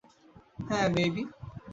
হ্যা, 0.67 0.81
বেবি! 0.93 1.23